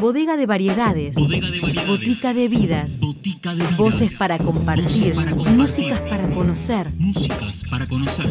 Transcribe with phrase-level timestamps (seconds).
[0.00, 1.16] Bodega de variedades.
[1.16, 1.88] Bodega de variedades.
[1.88, 3.00] Botica de vidas.
[3.00, 3.76] Botica de vidas.
[3.76, 5.14] Voces para compartir.
[5.14, 5.56] Voces para compartir.
[5.56, 6.92] Músicas para conocer.
[6.96, 8.26] Músicas para conocer.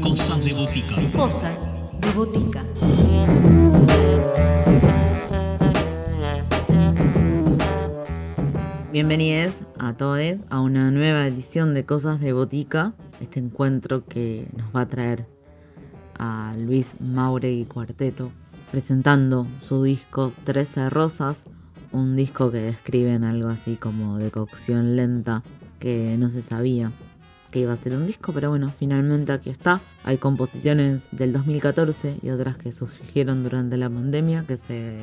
[0.00, 0.94] Cosas de botica.
[1.16, 2.64] Cosas de botica.
[8.92, 14.74] Bienvenidos a todos a una nueva edición de Cosas de Botica, este encuentro que nos
[14.74, 15.26] va a traer
[16.18, 18.30] a Luis Mauregui Cuarteto
[18.70, 21.44] presentando su disco Trece Rosas,
[21.92, 25.42] un disco que describen algo así como de cocción lenta,
[25.78, 26.92] que no se sabía
[27.50, 29.80] que iba a ser un disco, pero bueno, finalmente aquí está.
[30.04, 34.98] Hay composiciones del 2014 y otras que surgieron durante la pandemia que se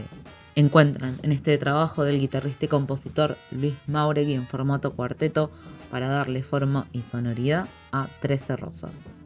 [0.55, 5.51] encuentran en este trabajo del guitarrista y compositor Luis Mauregui en formato cuarteto
[5.91, 9.17] para darle forma y sonoridad a Trece Rosas.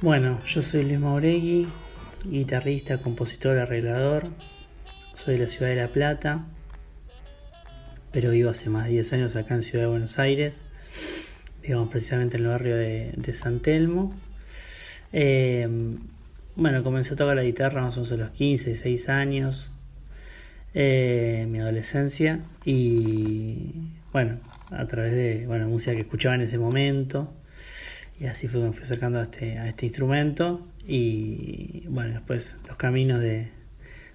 [0.00, 1.66] Bueno, yo soy Luis Mauregui,
[2.30, 4.28] guitarrista, compositor, arreglador.
[5.14, 6.44] Soy de la ciudad de La Plata,
[8.12, 10.62] pero vivo hace más de 10 años acá en Ciudad de Buenos Aires.
[11.62, 14.14] Vivimos precisamente en el barrio de, San Telmo.
[15.12, 15.68] Eh,
[16.56, 19.70] bueno, comencé a tocar la guitarra más o menos a los 15, 16 años,
[20.74, 23.72] eh, mi adolescencia, y
[24.12, 24.38] bueno,
[24.70, 27.32] a través de bueno, música que escuchaba en ese momento,
[28.20, 32.76] y así fue me fui acercando a este, a este instrumento, y bueno, después los
[32.76, 33.48] caminos de,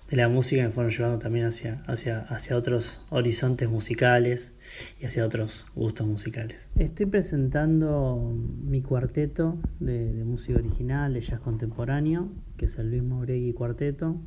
[0.09, 4.51] de la música me fueron llevando también hacia, hacia, hacia otros horizontes musicales
[4.99, 6.69] y hacia otros gustos musicales.
[6.75, 13.03] Estoy presentando mi cuarteto de, de música original, de jazz contemporáneo, que es el Luis
[13.03, 14.19] Mauregui Cuarteto.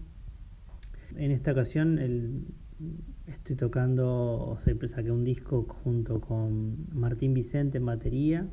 [1.17, 2.45] En esta ocasión el,
[3.27, 4.07] estoy tocando,
[4.39, 8.47] o sea, saqué un disco junto con Martín Vicente en batería,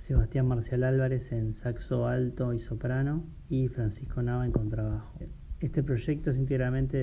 [0.00, 5.12] Sebastián Marcial Álvarez en saxo alto y soprano y Francisco Nava en contrabajo.
[5.60, 6.96] Este proyecto es íntegramente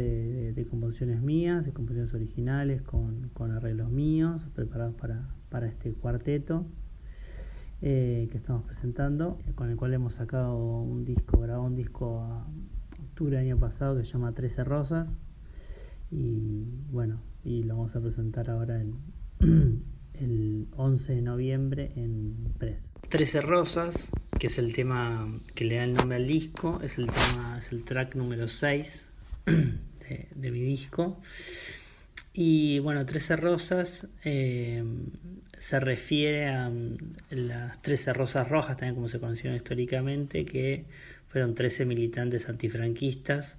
[0.52, 6.66] de, composiciones mías, de composiciones originales, con, arreglos míos, preparados para, para este cuarteto
[7.84, 12.48] eh, que estamos presentando, con el cual hemos sacado un disco, grabado un disco a
[13.10, 15.16] octubre del año pasado que se llama Trece Rosas.
[16.10, 18.96] Y bueno, y lo vamos a presentar ahora en
[20.20, 22.92] el 11 de noviembre en Press.
[23.10, 27.08] Trece Rosas, que es el tema que le da el nombre al disco, es el
[27.08, 29.08] tema, es el track número 6
[29.46, 31.22] de, mi disco.
[32.34, 34.84] Y bueno, Trece Rosas eh,
[35.58, 36.72] se refiere a
[37.30, 40.86] las Trece Rosas Rojas, también como se conocieron históricamente, que
[41.30, 43.58] fueron 13 militantes antifranquistas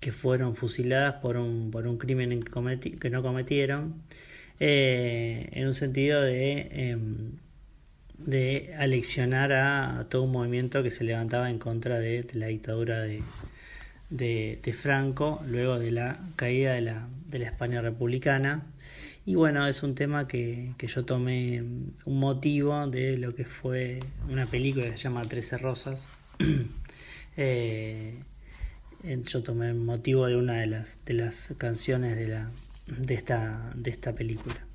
[0.00, 4.02] que fueron fusiladas por un, por un crimen que, cometi que no cometieron
[4.60, 6.98] eh, en un sentido de, eh,
[8.18, 13.22] de aleccionar a, todo un movimiento que se levantaba en contra de, la dictadura de,
[14.10, 18.66] de, Franco, luego de la caída de la, de la España republicana.
[19.26, 21.62] Y bueno, es un tema que, que, yo tomé
[22.04, 26.08] un motivo de lo que fue una película que se llama Trece Rosas.
[27.36, 28.18] eh,
[29.02, 32.50] yo tomé motivo de una de las, de las canciones de la,
[32.86, 34.66] de esta, de esta película.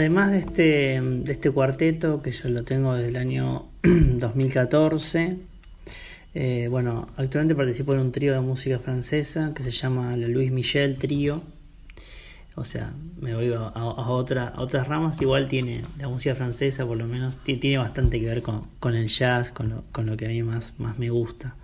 [0.00, 0.62] Además de este,
[1.02, 5.36] de este cuarteto, que yo lo tengo desde el año 2014,
[6.32, 10.52] eh, bueno, actualmente participo en un trío de música francesa que se llama la Louis
[10.52, 11.42] Michel Trío.
[12.54, 15.20] O sea, me voy a, otra, otras ramas.
[15.20, 19.52] Igual tiene la música francesa, por lo menos, tiene bastante que ver con, el jazz,
[19.52, 21.56] con lo, con lo, que a mí más, más me gusta.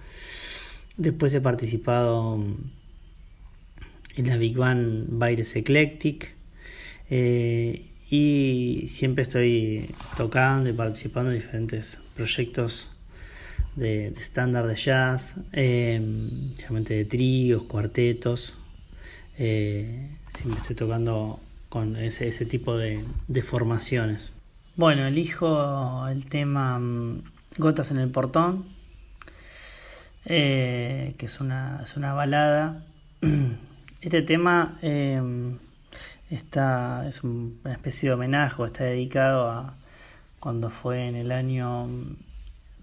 [0.98, 2.38] Después he participado
[4.14, 6.34] en la Big Band Baires Eclectic.
[7.08, 12.88] Eh, y siempre estoy tocando y participando en diferentes proyectos
[13.74, 18.54] de estándar de, jazz, eh, de tríos, cuartetos.
[19.38, 23.04] Eh, siempre estoy tocando con ese, tipo de,
[23.42, 24.32] formaciones.
[24.76, 27.22] Bueno, elijo el tema mm,
[27.58, 28.66] Gotas en el Portón,
[30.24, 32.84] eh, que es una, es una balada.
[34.00, 35.20] Este tema eh,
[36.30, 39.74] Está, es una especie de homenaje, está dedicado a
[40.40, 41.88] cuando fue en el año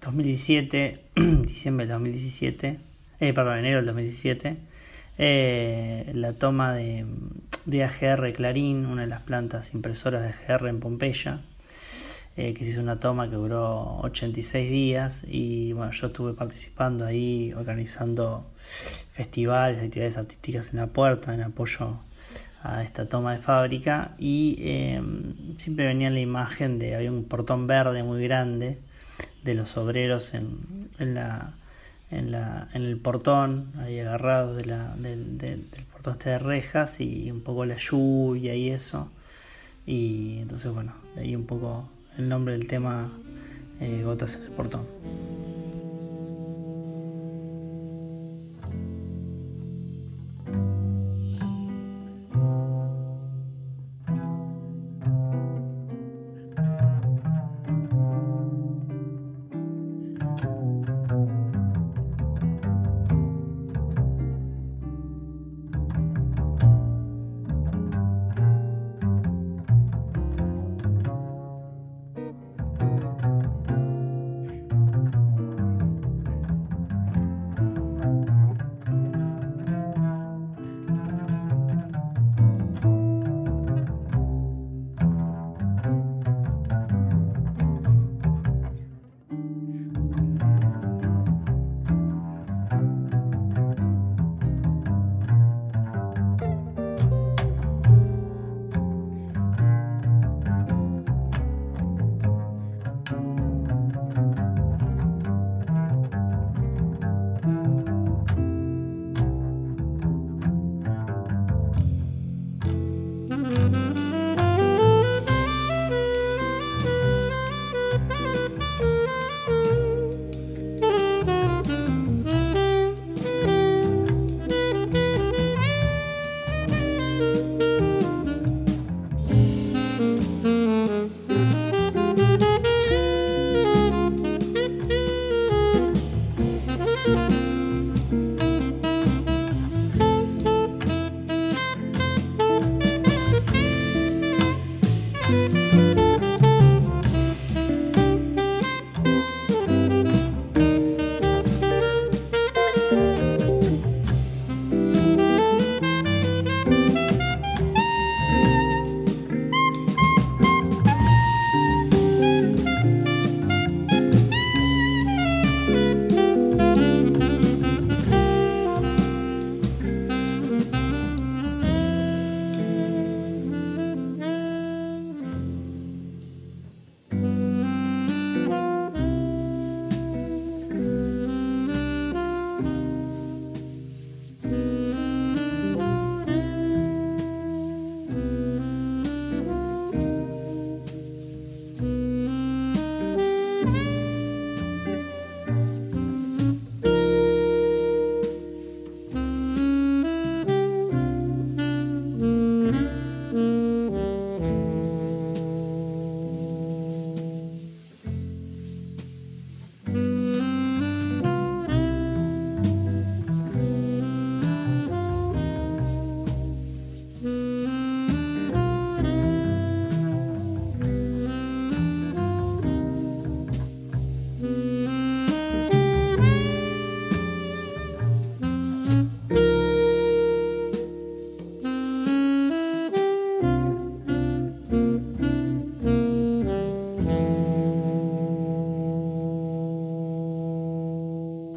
[0.01, 1.03] 2017,
[1.41, 2.79] diciembre del 2017,
[3.19, 4.57] eh, perdón, enero del 2017,
[5.17, 7.05] eh, la toma de,
[7.65, 11.41] de AGR Clarín, una de las plantas impresoras de AGR en Pompeya,
[12.37, 17.05] eh, que se hizo una toma que duró 86 días y bueno, yo estuve participando
[17.05, 18.49] ahí, organizando
[19.11, 21.99] festivales, actividades artísticas en la puerta en apoyo
[22.63, 27.67] a esta toma de fábrica y em, siempre venía la imagen de, había un portón
[27.67, 28.79] verde muy grande
[29.43, 31.53] de los obreros en, en la
[32.13, 36.99] en, la, en el portón, ahí agarrados de la, del, del, portón este de rejas
[36.99, 39.09] y un poco la lluvia y eso.
[39.85, 43.11] Y entonces, bueno, ahí un poco el nombre del tema,
[43.79, 44.85] eh, Gotas en el portón.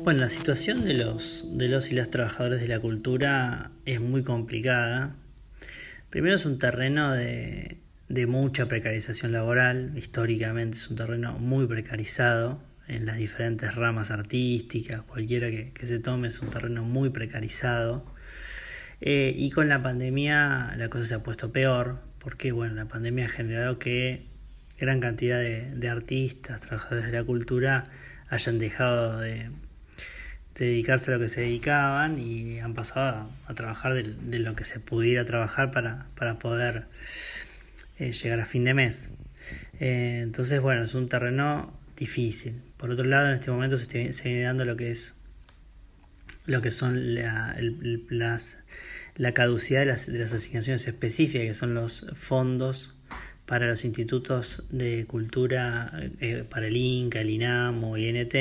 [0.06, 4.22] Bueno, la situación de los, de los y las trabajadores de la cultura es muy
[4.22, 5.16] complicada.
[6.10, 12.62] Primero es un terreno de, de mucha precarización laboral, históricamente es un terreno muy precarizado
[12.86, 18.06] en las diferentes ramas artísticas, cualquiera que, se tome es un terreno muy precarizado.
[19.00, 23.24] Eh, y con la pandemia la cosa se ha puesto peor, porque bueno, la pandemia
[23.24, 24.24] ha generado que
[24.78, 27.90] gran cantidad de, de artistas, trabajadores de la cultura
[28.28, 29.50] hayan dejado de,
[30.64, 34.80] dedicarse a lo que se dedicaban y han pasado a, trabajar de, lo que se
[34.80, 36.86] pudiera trabajar para, para poder
[37.98, 39.12] eh, llegar a fin de mes.
[39.80, 42.62] Eh, entonces, bueno, es un terreno difícil.
[42.76, 45.14] Por otro lado, en este momento se, viene dando lo que es
[46.46, 47.56] lo que son la,
[48.08, 48.58] las,
[49.16, 52.94] la caducidad de las, de las asignaciones específicas, que son los fondos
[53.46, 58.34] para los institutos de cultura, eh, para el INCA, el INAM o INT,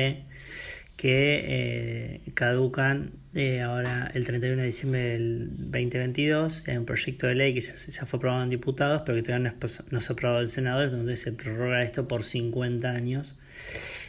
[0.96, 6.64] que eh, caducan eh, ahora el 31 de diciembre del 2022.
[6.68, 9.54] Hay un proyecto de ley que ya, ya fue aprobado en diputados, pero que todavía
[9.92, 13.36] no, se ha aprobado en senadores, donde se prorroga esto por 50 años.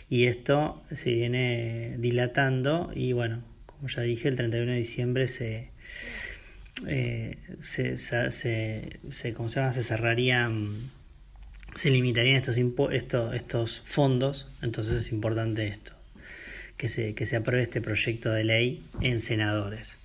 [0.08, 5.70] Y esto se viene dilatando y bueno, como ya dije, el 31 de diciembre se,
[6.86, 9.72] eh, se, se, ¿cómo se llama?
[9.72, 10.90] se cerrarían,
[11.74, 15.92] se limitarían estos, estos fondos, entonces es importante esto,
[16.76, 19.98] que se, que se apruebe este proyecto de ley en senadores.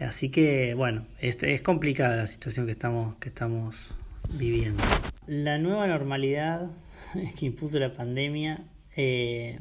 [0.00, 3.94] Así que bueno, este, es complicada la situación que estamos, que estamos
[4.30, 4.82] viviendo.
[5.26, 6.70] La nueva normalidad
[7.38, 8.64] que impuso la pandemia,
[8.96, 9.58] eh,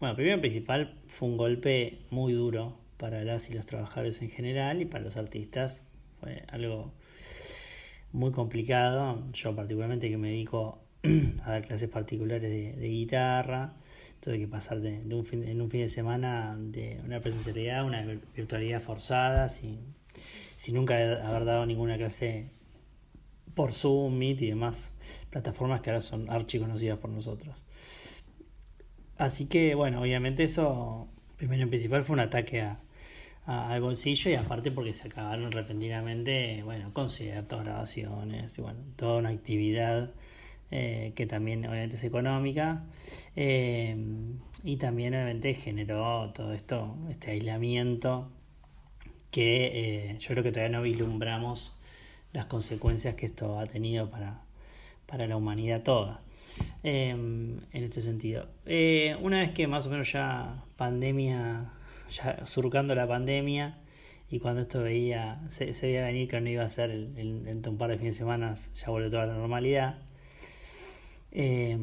[0.00, 4.30] bueno, primero y principal fue un golpe muy duro para las y los trabajadores en
[4.30, 5.86] general y para los artistas.
[6.20, 6.92] Fue algo
[8.12, 9.22] muy complicado.
[9.32, 10.82] Yo particularmente que me dedico
[11.44, 13.74] a dar clases particulares de guitarra,
[14.24, 18.02] tuve que pasar de, un fin, en un fin de semana de una presencialidad una
[18.04, 19.80] vir- virtualidad forzada, sin,
[20.56, 22.50] sin nunca haber dado ninguna clase
[23.54, 24.92] por Zoom, Meet y demás
[25.30, 27.64] plataformas que ahora son archi conocidas por nosotros.
[29.18, 32.80] Así que, bueno, obviamente eso, primero en principal, fue un ataque a,
[33.46, 39.18] a- al bolsillo y aparte porque se acabaron repentinamente, bueno, conciertos, grabaciones, y bueno, toda
[39.18, 40.12] una actividad
[40.70, 42.84] eh, que también obviamente es económica
[43.36, 43.96] eh,
[44.64, 48.30] y también obviamente generó todo esto, este aislamiento
[49.30, 51.76] que eh, yo creo que todavía no vislumbramos
[52.32, 54.42] las consecuencias que esto ha tenido para,
[55.06, 56.20] para la humanidad toda.
[56.84, 58.46] En este sentido.
[59.20, 61.72] Una vez que más o menos ya pandemia,
[62.10, 63.78] ya surcando la pandemia,
[64.30, 67.76] y cuando esto veía, se, veía venir que no iba a ser el- el- un
[67.78, 69.98] par de fines de semana, ya volvió toda la normalidad.
[71.34, 71.76] Eh,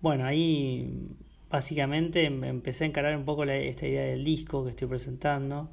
[0.00, 1.08] bueno, ahí
[1.50, 5.70] básicamente em- empecé a encarar un poco esta idea del disco que estoy presentando.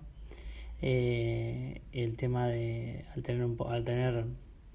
[0.81, 4.25] Eh, el tema de al tener, un al tener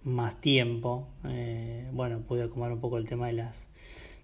[0.05, 3.67] más tiempo, eh, bueno, pude acomodar un poco el tema de las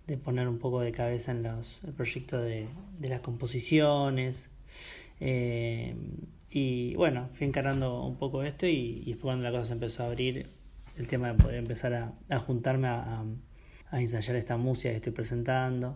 [0.06, 2.66] de poner un poco de cabeza en los el proyecto de,
[2.98, 4.50] de las composiciones.
[6.50, 10.06] y bueno, fui encarando un poco esto y, después cuando la cosa se empezó a
[10.06, 10.48] abrir,
[10.98, 13.24] el tema de poder empezar a, a juntarme a-
[13.92, 15.94] a ensayar esta música que estoy presentando.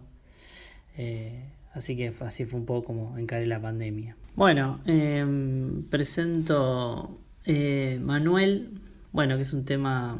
[0.98, 4.16] Eh, así que así fue un poco como encaré la pandemia.
[4.36, 8.78] Bueno, em, presento eh, Manuel,
[9.12, 10.18] bueno, que es un tema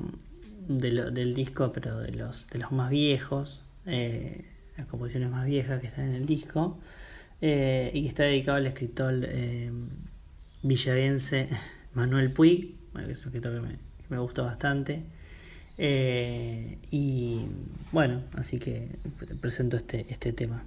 [0.68, 5.86] del disco, pero de los, de los más viejos, eh, las composiciones más viejas que
[5.86, 6.78] están en el disco,
[7.38, 9.70] y que está dedicado al escritor eh,
[10.62, 11.50] villavense
[11.92, 15.04] Manuel Puig, bueno, que es un escritor que me, que me gustó bastante.
[15.78, 17.46] Eh, y
[17.92, 20.64] bueno, así que pre- presento este, este tema.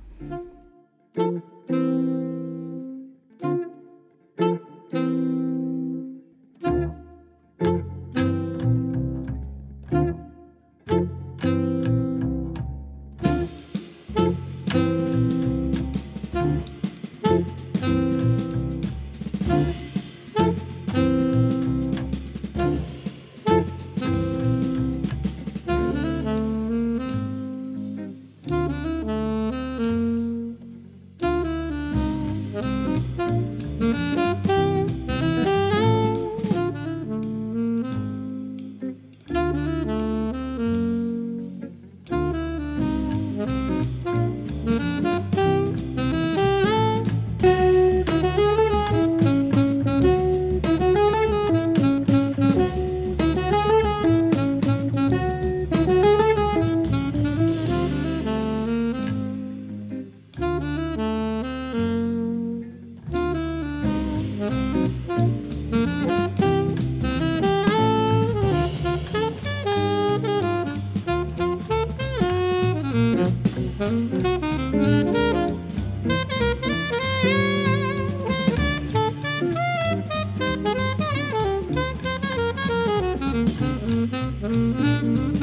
[84.70, 85.39] Música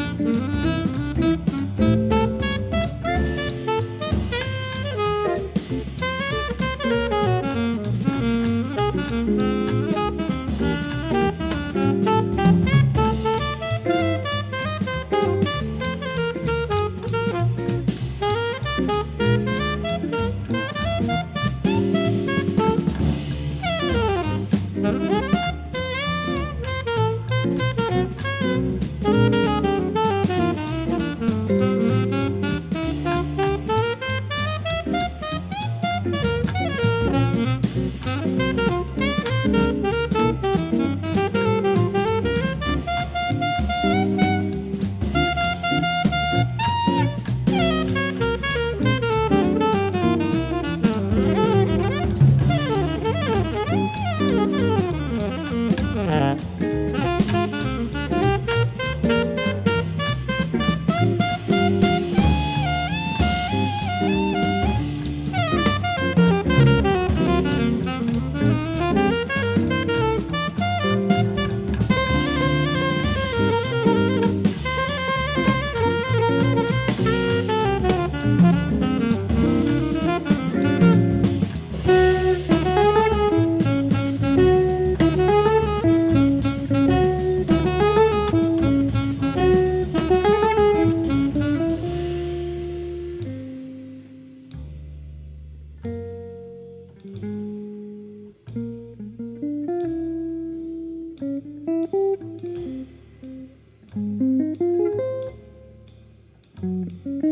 [106.89, 107.27] thank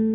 [0.00, 0.09] you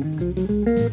[0.00, 0.90] Bueno,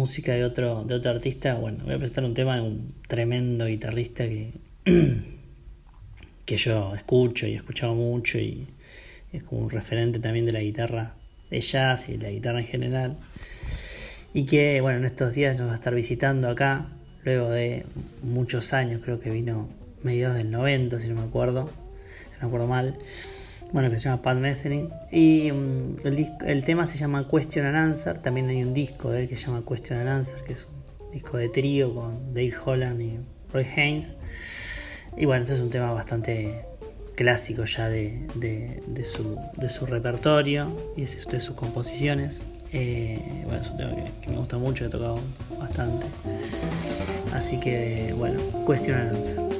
[0.00, 3.66] música de otro, de otro artista, bueno, voy a presentar un tema de un tremendo
[3.66, 4.54] guitarrista que,
[6.46, 8.66] que yo escucho y he escuchado mucho y
[9.30, 11.16] es como un referente también de la guitarra
[11.50, 13.18] de jazz y de la guitarra en general.
[14.32, 16.86] Y que, bueno, en estos días nos va a estar visitando acá,
[17.24, 17.84] luego de
[18.22, 19.68] muchos años, creo que vino
[20.02, 22.96] mediados del 90, si no me acuerdo, si no me acuerdo mal.
[23.72, 24.88] Bueno, que se llama Pat Metheny.
[25.12, 25.96] Y mm,
[26.46, 28.18] el, tema se llama Question and Answer.
[28.18, 31.12] También hay un disco de él que se llama Question and Answer, que es un
[31.12, 33.18] disco de trío con Dave Holland y
[33.52, 34.16] Roy Haynes.
[35.16, 36.64] Y bueno, este es un tema bastante
[37.14, 38.26] clásico ya de,
[39.04, 42.40] su, repertorio y de, sus composiciones.
[42.72, 45.20] Eh, bueno, es un tema que, que me gusta mucho, he tocado
[45.58, 46.06] bastante.
[47.32, 49.59] Así que, bueno, Question and Answer.